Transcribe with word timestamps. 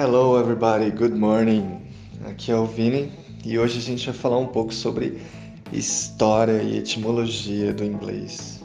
Hello 0.00 0.38
everybody, 0.38 0.92
good 0.92 1.12
morning. 1.12 1.80
Aqui 2.24 2.52
é 2.52 2.54
o 2.54 2.66
Vini 2.66 3.10
e 3.44 3.58
hoje 3.58 3.78
a 3.78 3.82
gente 3.82 4.06
vai 4.06 4.14
falar 4.14 4.38
um 4.38 4.46
pouco 4.46 4.72
sobre 4.72 5.20
história 5.72 6.62
e 6.62 6.78
etimologia 6.78 7.72
do 7.74 7.84
inglês. 7.84 8.64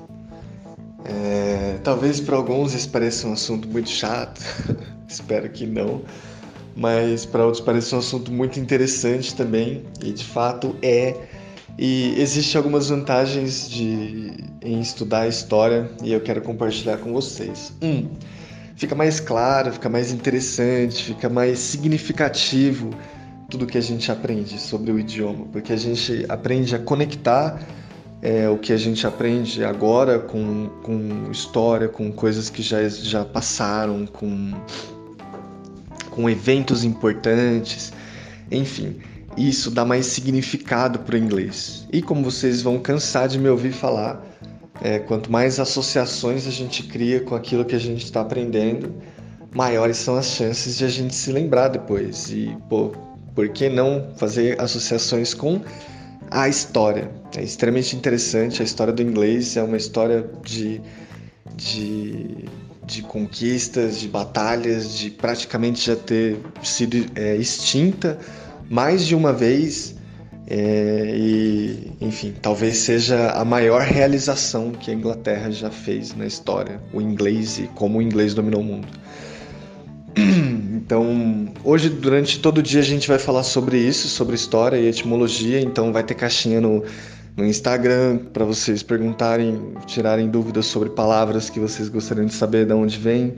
É, 1.03 1.79
talvez 1.83 2.19
para 2.19 2.35
alguns 2.35 2.75
isso 2.75 2.87
pareça 2.91 3.27
um 3.27 3.33
assunto 3.33 3.67
muito 3.67 3.89
chato, 3.89 4.41
espero 5.09 5.49
que 5.49 5.65
não, 5.65 6.03
mas 6.75 7.25
para 7.25 7.43
outros 7.43 7.63
pareça 7.63 7.95
um 7.95 7.99
assunto 7.99 8.31
muito 8.31 8.59
interessante 8.59 9.33
também 9.33 9.83
e 10.03 10.11
de 10.11 10.23
fato 10.23 10.75
é. 10.83 11.15
E 11.79 12.13
existem 12.15 12.59
algumas 12.59 12.89
vantagens 12.89 13.67
de, 13.67 14.33
em 14.61 14.79
estudar 14.79 15.21
a 15.21 15.27
história 15.27 15.89
e 16.03 16.13
eu 16.13 16.21
quero 16.21 16.43
compartilhar 16.43 16.97
com 16.97 17.11
vocês. 17.11 17.73
Um, 17.81 18.07
fica 18.75 18.95
mais 18.95 19.19
claro, 19.19 19.71
fica 19.71 19.89
mais 19.89 20.11
interessante, 20.11 21.03
fica 21.03 21.29
mais 21.29 21.59
significativo 21.59 22.89
tudo 23.49 23.67
que 23.67 23.77
a 23.77 23.81
gente 23.81 24.11
aprende 24.11 24.59
sobre 24.59 24.91
o 24.91 24.99
idioma, 24.99 25.45
porque 25.51 25.73
a 25.73 25.77
gente 25.77 26.25
aprende 26.27 26.75
a 26.75 26.79
conectar 26.79 27.59
é, 28.21 28.49
o 28.49 28.57
que 28.57 28.71
a 28.71 28.77
gente 28.77 29.05
aprende 29.05 29.63
agora 29.63 30.17
com, 30.17 30.69
com 30.81 31.29
história, 31.29 31.89
com 31.89 32.11
coisas 32.11 32.49
que 32.49 32.61
já, 32.61 32.87
já 32.87 33.25
passaram, 33.25 34.05
com, 34.07 34.53
com 36.09 36.29
eventos 36.29 36.83
importantes, 36.83 37.91
enfim. 38.49 38.95
Isso 39.37 39.69
dá 39.69 39.83
mais 39.83 40.05
significado 40.05 40.99
para 40.99 41.15
o 41.15 41.17
inglês. 41.17 41.87
E 41.91 42.01
como 42.01 42.23
vocês 42.23 42.61
vão 42.61 42.79
cansar 42.79 43.27
de 43.27 43.37
me 43.37 43.49
ouvir 43.49 43.71
falar, 43.71 44.23
é, 44.83 44.99
quanto 44.99 45.31
mais 45.31 45.61
associações 45.61 46.45
a 46.45 46.51
gente 46.51 46.83
cria 46.83 47.21
com 47.21 47.33
aquilo 47.33 47.63
que 47.63 47.73
a 47.73 47.79
gente 47.79 48.03
está 48.03 48.19
aprendendo, 48.19 48.93
maiores 49.55 49.95
são 49.95 50.17
as 50.17 50.25
chances 50.25 50.77
de 50.77 50.83
a 50.83 50.89
gente 50.89 51.15
se 51.15 51.31
lembrar 51.31 51.69
depois. 51.69 52.29
E, 52.29 52.55
pô, 52.69 52.91
por 53.33 53.47
que 53.47 53.69
não 53.69 54.11
fazer 54.17 54.59
associações 54.59 55.33
com 55.33 55.61
a 56.29 56.49
história? 56.49 57.09
É 57.37 57.41
extremamente 57.41 57.95
interessante. 57.95 58.61
A 58.61 58.65
história 58.65 58.91
do 58.91 59.01
inglês 59.01 59.55
é 59.55 59.63
uma 59.63 59.77
história 59.77 60.29
de, 60.43 60.81
de, 61.55 62.45
de 62.85 63.01
conquistas, 63.03 64.01
de 64.01 64.09
batalhas, 64.09 64.97
de 64.97 65.09
praticamente 65.09 65.87
já 65.87 65.95
ter 65.95 66.37
sido 66.61 67.05
é, 67.15 67.37
extinta 67.37 68.19
mais 68.69 69.05
de 69.05 69.15
uma 69.15 69.31
vez 69.31 69.95
é, 70.45 71.13
e, 71.15 71.91
enfim, 72.01 72.33
talvez 72.41 72.77
seja 72.77 73.31
a 73.31 73.45
maior 73.45 73.81
realização 73.81 74.71
que 74.71 74.91
a 74.91 74.93
Inglaterra 74.93 75.49
já 75.49 75.69
fez 75.69 76.15
na 76.15 76.25
história, 76.25 76.81
o 76.93 77.01
inglês 77.01 77.59
e 77.59 77.67
como 77.75 77.99
o 77.99 78.01
inglês 78.01 78.33
dominou 78.33 78.61
o 78.61 78.63
mundo. 78.63 78.87
Então, 80.85 81.47
hoje, 81.63 81.87
durante 81.87 82.39
todo 82.39 82.57
o 82.57 82.61
dia, 82.61 82.81
a 82.81 82.83
gente 82.83 83.07
vai 83.07 83.17
falar 83.17 83.43
sobre 83.43 83.77
isso, 83.77 84.09
sobre 84.09 84.35
história 84.35 84.75
e 84.75 84.85
etimologia. 84.85 85.61
Então, 85.61 85.93
vai 85.93 86.03
ter 86.03 86.13
caixinha 86.13 86.59
no, 86.59 86.83
no 87.37 87.45
Instagram 87.45 88.17
para 88.33 88.43
vocês 88.43 88.83
perguntarem, 88.83 89.75
tirarem 89.85 90.29
dúvidas 90.29 90.65
sobre 90.65 90.89
palavras 90.89 91.49
que 91.49 91.57
vocês 91.57 91.87
gostariam 91.87 92.25
de 92.25 92.33
saber 92.33 92.65
de 92.65 92.73
onde 92.73 92.97
vem. 92.97 93.35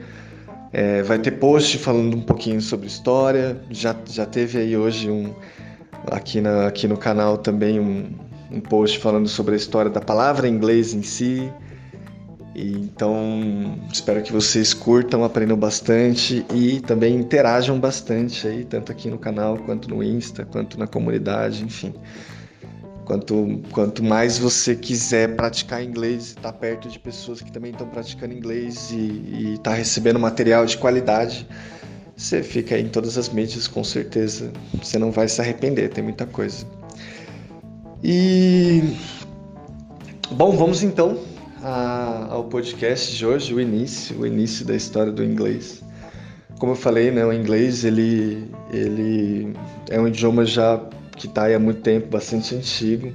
É, 0.72 1.02
vai 1.02 1.20
ter 1.20 1.32
post 1.32 1.78
falando 1.78 2.16
um 2.16 2.20
pouquinho 2.20 2.60
sobre 2.60 2.88
história. 2.88 3.60
Já, 3.70 3.94
já 4.10 4.26
teve 4.26 4.58
aí 4.58 4.76
hoje 4.76 5.08
um 5.08 5.32
aqui, 6.10 6.40
na, 6.40 6.66
aqui 6.66 6.86
no 6.86 6.96
canal 6.96 7.38
também 7.38 7.80
um, 7.80 8.10
um 8.50 8.60
post 8.60 8.98
falando 8.98 9.28
sobre 9.28 9.54
a 9.54 9.56
história 9.56 9.90
da 9.90 10.00
palavra 10.00 10.48
em 10.48 10.52
inglês 10.52 10.94
em 10.94 11.02
si. 11.02 11.52
E, 12.54 12.72
então, 12.72 13.78
espero 13.92 14.22
que 14.22 14.32
vocês 14.32 14.72
curtam, 14.72 15.22
aprendam 15.24 15.58
bastante 15.58 16.44
e 16.54 16.80
também 16.80 17.14
interajam 17.14 17.78
bastante 17.78 18.48
aí, 18.48 18.64
tanto 18.64 18.90
aqui 18.90 19.10
no 19.10 19.18
canal, 19.18 19.58
quanto 19.58 19.90
no 19.90 20.02
Insta, 20.02 20.44
quanto 20.46 20.78
na 20.78 20.86
comunidade, 20.86 21.62
enfim. 21.62 21.92
Quanto, 23.04 23.60
quanto 23.70 24.02
mais 24.02 24.38
você 24.38 24.74
quiser 24.74 25.36
praticar 25.36 25.84
inglês, 25.84 26.28
estar 26.28 26.50
tá 26.50 26.52
perto 26.52 26.88
de 26.88 26.98
pessoas 26.98 27.40
que 27.42 27.52
também 27.52 27.70
estão 27.70 27.86
praticando 27.86 28.32
inglês 28.32 28.90
e 28.90 29.52
estar 29.52 29.72
tá 29.72 29.76
recebendo 29.76 30.18
material 30.18 30.64
de 30.66 30.78
qualidade, 30.78 31.46
você 32.16 32.42
fica 32.42 32.78
em 32.78 32.88
todas 32.88 33.18
as 33.18 33.28
mídias, 33.28 33.68
com 33.68 33.84
certeza. 33.84 34.50
Você 34.82 34.98
não 34.98 35.10
vai 35.10 35.28
se 35.28 35.40
arrepender, 35.40 35.90
tem 35.90 36.02
muita 36.02 36.24
coisa. 36.26 36.66
E. 38.02 38.82
Bom, 40.30 40.56
vamos 40.56 40.82
então 40.82 41.18
a, 41.62 42.28
ao 42.30 42.44
podcast 42.44 43.16
de 43.16 43.26
hoje, 43.26 43.52
o 43.52 43.60
início, 43.60 44.18
o 44.20 44.26
início 44.26 44.64
da 44.64 44.74
história 44.74 45.12
do 45.12 45.22
inglês. 45.22 45.82
Como 46.58 46.72
eu 46.72 46.76
falei, 46.76 47.10
né, 47.10 47.24
o 47.24 47.32
inglês 47.32 47.84
ele, 47.84 48.50
ele 48.72 49.52
é 49.90 50.00
um 50.00 50.08
idioma 50.08 50.44
já 50.44 50.80
que 51.16 51.26
está 51.26 51.54
há 51.54 51.58
muito 51.58 51.80
tempo, 51.82 52.08
bastante 52.08 52.54
antigo, 52.54 53.12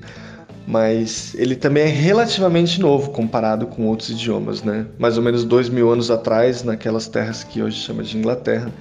mas 0.67 1.33
ele 1.35 1.55
também 1.55 1.83
é 1.83 1.87
relativamente 1.87 2.79
novo 2.79 3.09
comparado 3.11 3.65
com 3.65 3.87
outros 3.87 4.09
idiomas, 4.09 4.63
né? 4.63 4.85
Mais 4.99 5.17
ou 5.17 5.23
menos 5.23 5.43
dois 5.43 5.69
mil 5.69 5.91
anos 5.91 6.11
atrás, 6.11 6.63
naquelas 6.63 7.07
terras 7.07 7.43
que 7.43 7.61
hoje 7.61 7.77
chama 7.79 8.03
de 8.03 8.17
Inglaterra, 8.17 8.71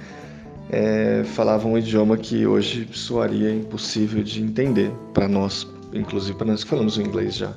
é, 0.69 1.23
falavam 1.35 1.73
um 1.73 1.77
idioma 1.77 2.17
que 2.17 2.45
hoje 2.45 2.87
soaria 2.93 3.53
impossível 3.53 4.23
de 4.23 4.41
entender 4.41 4.91
para 5.13 5.27
nós, 5.27 5.67
inclusive 5.93 6.37
para 6.37 6.47
nós 6.47 6.63
que 6.63 6.69
falamos 6.69 6.97
o 6.97 7.01
inglês 7.01 7.35
já. 7.35 7.53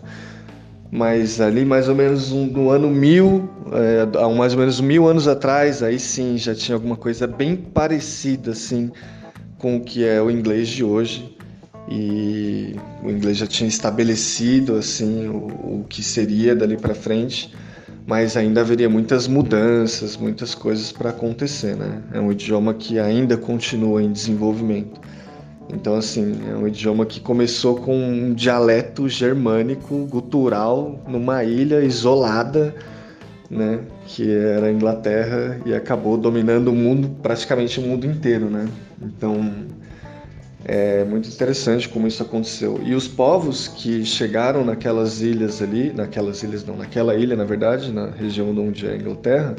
Mas 0.90 1.40
ali 1.40 1.64
mais 1.64 1.88
ou 1.88 1.94
menos 1.94 2.32
um, 2.32 2.46
no 2.46 2.70
ano 2.70 2.88
mil, 2.88 3.48
é, 3.72 4.28
mais 4.34 4.52
ou 4.54 4.60
menos 4.60 4.80
mil 4.80 5.06
anos 5.06 5.28
atrás, 5.28 5.82
aí 5.82 5.98
sim 5.98 6.38
já 6.38 6.54
tinha 6.54 6.76
alguma 6.76 6.96
coisa 6.96 7.26
bem 7.26 7.56
parecida 7.56 8.52
assim 8.52 8.90
com 9.58 9.76
o 9.76 9.80
que 9.80 10.04
é 10.04 10.20
o 10.20 10.30
inglês 10.30 10.68
de 10.68 10.84
hoje 10.84 11.33
e 11.88 12.76
o 13.02 13.10
inglês 13.10 13.36
já 13.36 13.46
tinha 13.46 13.68
estabelecido 13.68 14.76
assim 14.76 15.28
o, 15.28 15.80
o 15.80 15.86
que 15.88 16.02
seria 16.02 16.54
dali 16.54 16.76
para 16.76 16.94
frente, 16.94 17.52
mas 18.06 18.36
ainda 18.36 18.60
haveria 18.60 18.88
muitas 18.88 19.26
mudanças, 19.26 20.16
muitas 20.16 20.54
coisas 20.54 20.92
para 20.92 21.10
acontecer, 21.10 21.76
né? 21.76 22.02
É 22.12 22.20
um 22.20 22.32
idioma 22.32 22.74
que 22.74 22.98
ainda 22.98 23.36
continua 23.36 24.02
em 24.02 24.12
desenvolvimento. 24.12 25.00
Então 25.72 25.94
assim, 25.94 26.38
é 26.50 26.54
um 26.54 26.66
idioma 26.68 27.04
que 27.06 27.20
começou 27.20 27.76
com 27.76 27.96
um 27.96 28.34
dialeto 28.34 29.08
germânico 29.08 30.06
gutural 30.06 31.02
numa 31.08 31.44
ilha 31.44 31.82
isolada, 31.82 32.74
né, 33.50 33.80
que 34.06 34.30
era 34.30 34.66
a 34.66 34.72
Inglaterra 34.72 35.60
e 35.64 35.74
acabou 35.74 36.16
dominando 36.16 36.68
o 36.68 36.74
mundo, 36.74 37.10
praticamente 37.22 37.78
o 37.78 37.82
mundo 37.82 38.06
inteiro, 38.06 38.48
né? 38.50 38.66
Então, 39.00 39.52
é 40.64 41.04
muito 41.04 41.28
interessante 41.28 41.88
como 41.88 42.06
isso 42.06 42.22
aconteceu. 42.22 42.80
E 42.82 42.94
os 42.94 43.06
povos 43.06 43.68
que 43.68 44.04
chegaram 44.04 44.64
naquelas 44.64 45.20
ilhas 45.20 45.60
ali, 45.60 45.92
naquelas 45.92 46.42
ilhas 46.42 46.64
não, 46.64 46.76
naquela 46.76 47.14
ilha, 47.14 47.36
na 47.36 47.44
verdade, 47.44 47.92
na 47.92 48.06
região 48.06 48.50
onde 48.50 48.86
é 48.86 48.92
a 48.92 48.96
Inglaterra, 48.96 49.54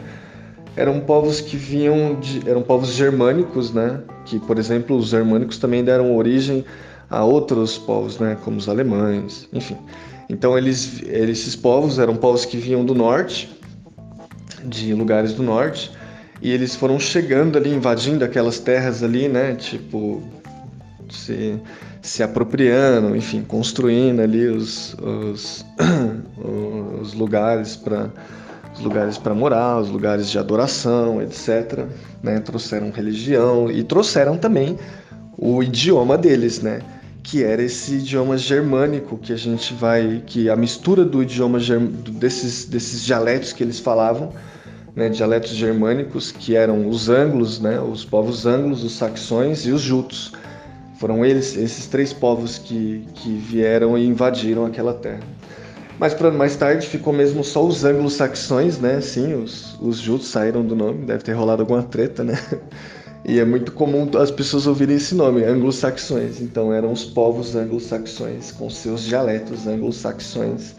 eram 0.76 1.00
povos 1.00 1.40
que 1.40 1.56
vinham 1.56 2.20
de, 2.20 2.50
eram 2.50 2.62
povos 2.62 2.94
germânicos, 2.94 3.72
né? 3.72 4.02
Que, 4.26 4.40
por 4.40 4.58
exemplo, 4.58 4.98
os 4.98 5.10
germânicos 5.10 5.58
também 5.58 5.84
deram 5.84 6.16
origem 6.16 6.66
a 7.10 7.24
outros 7.24 7.78
povos, 7.78 8.20
né? 8.20 8.36
Como 8.44 8.58
os 8.58 8.68
alemães, 8.68 9.48
enfim. 9.54 9.78
Então 10.28 10.58
eles, 10.58 11.04
esses 11.04 11.56
povos 11.56 12.00
eram 12.00 12.16
povos 12.16 12.46
que 12.46 12.58
vinham 12.58 12.84
do 12.84 12.96
norte, 12.96 13.56
de 14.64 14.94
lugares 14.94 15.34
do 15.34 15.44
norte, 15.44 15.92
e 16.42 16.52
eles 16.52 16.76
foram 16.76 17.00
chegando 17.00 17.58
ali, 17.58 17.74
invadindo 17.74 18.26
aquelas 18.26 18.60
terras 18.60 19.04
ali, 19.04 19.30
né? 19.30 19.56
Tipo 19.56 20.24
se, 21.10 21.60
se 22.02 22.24
apropriando, 22.24 23.16
enfim, 23.16 23.42
construindo 23.42 24.22
ali 24.22 24.48
os, 24.48 24.96
os, 24.96 25.66
os 27.02 27.14
lugares 27.14 27.76
para 27.76 28.10
os 28.76 28.82
lugares 28.82 29.18
para 29.18 29.34
morar, 29.34 29.80
os 29.80 29.90
lugares 29.90 30.30
de 30.30 30.38
adoração, 30.38 31.22
etc. 31.22 31.86
Né? 32.22 32.40
Trouxeram 32.40 32.92
religião 32.92 33.72
e 33.72 33.84
trouxeram 33.84 34.38
também 34.38 34.78
o 35.38 35.64
idioma 35.64 36.18
deles, 36.18 36.62
né? 36.62 36.82
Que 37.24 37.44
era 37.44 37.64
esse 37.64 37.96
idioma 37.96 38.38
germânico 38.38 39.18
que 39.18 39.34
a 39.34 39.38
gente 39.38 39.74
vai, 39.74 40.22
que 40.26 40.50
a 40.50 40.56
mistura 40.56 41.04
do 41.04 41.24
idioma 41.24 41.60
desses 42.20 42.66
desses 42.66 43.02
dialetos 43.04 43.52
que 43.52 43.64
eles 43.64 43.80
falavam, 43.80 44.32
né? 44.96 45.10
Dialetos 45.10 45.52
germânicos 45.52 46.32
que 46.32 46.56
eram 46.56 46.88
os 46.88 47.10
anglos, 47.10 47.60
né? 47.60 47.80
Os 47.80 48.06
povos 48.06 48.46
anglos, 48.46 48.84
os 48.84 48.94
saxões 48.94 49.66
e 49.66 49.72
os 49.72 49.82
jutos 49.82 50.34
foram 51.06 51.24
eles, 51.24 51.56
esses 51.56 51.86
três 51.86 52.12
povos 52.12 52.58
que, 52.58 53.06
que 53.14 53.30
vieram 53.36 53.96
e 53.96 54.08
invadiram 54.08 54.66
aquela 54.66 54.92
terra. 54.92 55.20
Mas 56.00 56.16
para 56.16 56.32
mais 56.32 56.56
tarde 56.56 56.88
ficou 56.88 57.14
mesmo 57.14 57.44
só 57.44 57.64
os 57.64 57.86
anglo-saxões, 57.86 58.80
né? 58.80 59.00
Sim, 59.02 59.36
os, 59.36 59.80
os 59.80 59.98
jutos 59.98 60.30
saíram 60.30 60.66
do 60.66 60.76
nome, 60.76 61.06
deve 61.06 61.24
ter 61.24 61.34
rolado 61.34 61.62
alguma 61.62 61.84
treta, 61.84 62.24
né? 62.24 62.34
E 63.28 63.40
é 63.40 63.46
muito 63.46 63.72
comum 63.72 64.08
as 64.20 64.30
pessoas 64.30 64.68
ouvirem 64.68 64.98
esse 64.98 65.16
nome, 65.16 65.44
anglo-saxões. 65.44 66.42
Então 66.42 66.72
eram 66.72 66.92
os 66.92 67.06
povos 67.06 67.56
anglo-saxões, 67.56 68.52
com 68.52 68.70
seus 68.70 69.04
dialetos 69.04 69.66
anglo-saxões, 69.66 70.76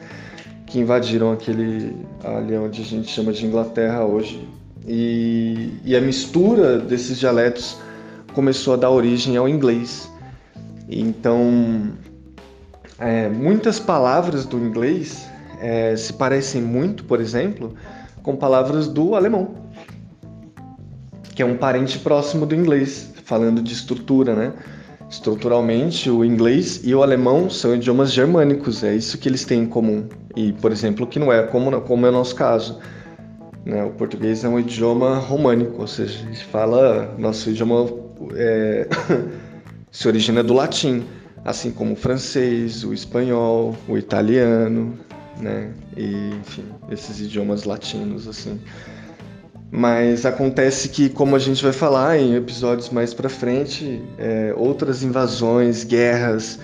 que 0.64 0.78
invadiram 0.78 1.32
aquele 1.32 1.96
ali 2.22 2.56
onde 2.56 2.82
a 2.82 2.84
gente 2.84 3.08
chama 3.08 3.32
de 3.32 3.46
Inglaterra 3.46 4.04
hoje. 4.04 4.48
E, 4.86 5.72
e 5.84 5.96
a 5.96 6.00
mistura 6.00 6.78
desses 6.78 7.18
dialetos 7.18 7.78
começou 8.32 8.74
a 8.74 8.76
dar 8.76 8.90
origem 8.90 9.36
ao 9.36 9.48
inglês. 9.48 10.08
Então, 10.88 11.92
é, 12.98 13.28
muitas 13.28 13.78
palavras 13.78 14.46
do 14.46 14.58
inglês 14.58 15.28
é, 15.60 15.96
se 15.96 16.12
parecem 16.12 16.62
muito, 16.62 17.04
por 17.04 17.20
exemplo, 17.20 17.74
com 18.22 18.36
palavras 18.36 18.88
do 18.88 19.14
alemão, 19.14 19.54
que 21.34 21.42
é 21.42 21.46
um 21.46 21.56
parente 21.56 21.98
próximo 21.98 22.46
do 22.46 22.54
inglês, 22.54 23.12
falando 23.24 23.62
de 23.62 23.72
estrutura, 23.72 24.34
né? 24.34 24.52
Estruturalmente, 25.08 26.10
o 26.10 26.24
inglês 26.24 26.80
e 26.82 26.92
o 26.94 27.02
alemão 27.02 27.48
são 27.48 27.74
idiomas 27.74 28.12
germânicos, 28.12 28.82
é 28.82 28.94
isso 28.94 29.16
que 29.18 29.28
eles 29.28 29.44
têm 29.44 29.62
em 29.62 29.66
comum. 29.66 30.08
E, 30.34 30.52
por 30.54 30.72
exemplo, 30.72 31.06
que 31.06 31.18
não 31.18 31.32
é 31.32 31.44
como, 31.44 31.80
como 31.82 32.06
é 32.06 32.08
o 32.08 32.12
nosso 32.12 32.34
caso. 32.34 32.80
Né? 33.64 33.84
O 33.84 33.90
português 33.90 34.44
é 34.44 34.48
um 34.48 34.58
idioma 34.58 35.16
românico, 35.18 35.80
ou 35.80 35.86
seja, 35.86 36.24
a 36.24 36.26
gente 36.26 36.44
fala, 36.44 37.14
nosso 37.18 37.50
idioma 37.50 37.88
é, 38.34 38.88
se 39.96 40.06
origina 40.06 40.42
do 40.42 40.52
latim, 40.52 41.06
assim 41.42 41.70
como 41.70 41.94
o 41.94 41.96
francês, 41.96 42.84
o 42.84 42.92
espanhol, 42.92 43.74
o 43.88 43.96
italiano, 43.96 44.92
né? 45.40 45.72
E, 45.96 46.34
enfim, 46.38 46.66
esses 46.90 47.18
idiomas 47.18 47.64
latinos, 47.64 48.28
assim. 48.28 48.60
Mas 49.70 50.26
acontece 50.26 50.90
que, 50.90 51.08
como 51.08 51.34
a 51.34 51.38
gente 51.38 51.62
vai 51.62 51.72
falar 51.72 52.18
em 52.18 52.34
episódios 52.34 52.90
mais 52.90 53.14
para 53.14 53.30
frente, 53.30 54.02
é, 54.18 54.52
outras 54.54 55.02
invasões, 55.02 55.82
guerras, 55.82 56.60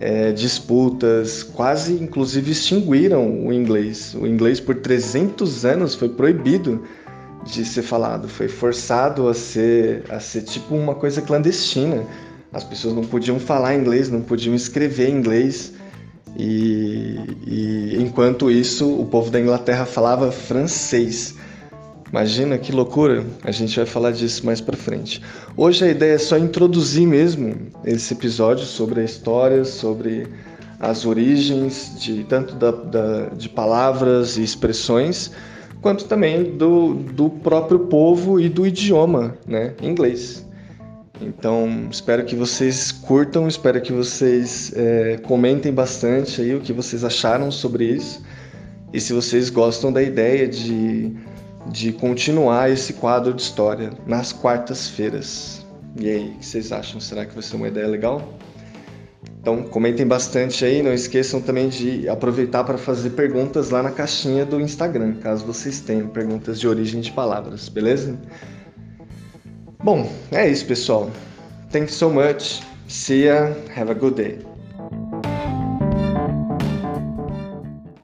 é, 0.00 0.32
disputas, 0.32 1.44
quase 1.44 1.92
inclusive 1.92 2.50
extinguiram 2.50 3.46
o 3.46 3.52
inglês. 3.52 4.12
O 4.20 4.26
inglês 4.26 4.58
por 4.58 4.74
300 4.74 5.64
anos 5.64 5.94
foi 5.94 6.08
proibido 6.08 6.82
de 7.44 7.64
ser 7.64 7.82
falado, 7.82 8.28
foi 8.28 8.48
forçado 8.48 9.28
a 9.28 9.34
ser, 9.34 10.02
a 10.08 10.18
ser 10.18 10.42
tipo 10.42 10.74
uma 10.74 10.96
coisa 10.96 11.22
clandestina. 11.22 12.04
As 12.52 12.64
pessoas 12.64 12.94
não 12.94 13.04
podiam 13.04 13.38
falar 13.38 13.74
inglês, 13.74 14.10
não 14.10 14.20
podiam 14.20 14.54
escrever 14.54 15.08
inglês. 15.08 15.72
E, 16.36 17.16
e 17.46 17.96
enquanto 17.98 18.50
isso, 18.50 18.88
o 18.94 19.06
povo 19.06 19.30
da 19.30 19.40
Inglaterra 19.40 19.86
falava 19.86 20.30
francês. 20.30 21.34
Imagina 22.10 22.58
que 22.58 22.72
loucura! 22.72 23.24
A 23.42 23.50
gente 23.50 23.74
vai 23.74 23.86
falar 23.86 24.10
disso 24.10 24.44
mais 24.44 24.60
para 24.60 24.76
frente. 24.76 25.22
Hoje 25.56 25.82
a 25.82 25.88
ideia 25.88 26.12
é 26.12 26.18
só 26.18 26.36
introduzir 26.36 27.06
mesmo 27.06 27.54
esse 27.86 28.12
episódio 28.12 28.66
sobre 28.66 29.00
a 29.00 29.04
história, 29.04 29.64
sobre 29.64 30.28
as 30.78 31.06
origens 31.06 31.94
de 31.98 32.24
tanto 32.24 32.54
da, 32.56 32.70
da, 32.70 33.26
de 33.28 33.48
palavras 33.48 34.36
e 34.36 34.42
expressões, 34.42 35.30
quanto 35.80 36.04
também 36.04 36.56
do, 36.56 36.94
do 36.94 37.30
próprio 37.30 37.78
povo 37.86 38.38
e 38.38 38.48
do 38.48 38.66
idioma, 38.66 39.38
né, 39.46 39.72
inglês. 39.80 40.44
Então, 41.24 41.88
espero 41.90 42.24
que 42.24 42.34
vocês 42.34 42.92
curtam, 42.92 43.48
espero 43.48 43.80
que 43.80 43.92
vocês 43.92 44.72
é, 44.74 45.18
comentem 45.22 45.72
bastante 45.72 46.40
aí 46.40 46.54
o 46.54 46.60
que 46.60 46.72
vocês 46.72 47.04
acharam 47.04 47.50
sobre 47.50 47.84
isso. 47.84 48.22
E 48.92 49.00
se 49.00 49.12
vocês 49.12 49.48
gostam 49.48 49.92
da 49.92 50.02
ideia 50.02 50.46
de 50.46 51.14
de 51.66 51.92
continuar 51.92 52.70
esse 52.70 52.94
quadro 52.94 53.32
de 53.32 53.42
história 53.42 53.90
nas 54.06 54.32
quartas-feiras. 54.32 55.64
E 55.98 56.08
aí, 56.08 56.28
o 56.30 56.38
que 56.38 56.46
vocês 56.46 56.72
acham? 56.72 57.00
Será 57.00 57.24
que 57.24 57.34
vai 57.34 57.42
ser 57.42 57.56
uma 57.56 57.68
ideia 57.68 57.86
legal? 57.86 58.34
Então, 59.40 59.62
comentem 59.64 60.06
bastante 60.06 60.64
aí. 60.64 60.82
Não 60.82 60.92
esqueçam 60.92 61.40
também 61.40 61.68
de 61.68 62.08
aproveitar 62.08 62.64
para 62.64 62.78
fazer 62.78 63.10
perguntas 63.10 63.70
lá 63.70 63.82
na 63.82 63.90
caixinha 63.90 64.44
do 64.44 64.60
Instagram, 64.60 65.14
caso 65.14 65.44
vocês 65.44 65.80
tenham 65.80 66.08
perguntas 66.08 66.58
de 66.58 66.66
origem 66.66 67.00
de 67.00 67.12
palavras, 67.12 67.68
beleza? 67.68 68.18
Bom, 69.82 70.08
é 70.30 70.48
isso, 70.48 70.66
pessoal. 70.66 71.10
Thanks 71.70 71.94
so 71.94 72.08
much. 72.08 72.62
See 72.88 73.24
ya. 73.24 73.52
Have 73.74 73.90
a 73.90 73.94
good 73.94 74.14
day. 74.14 74.51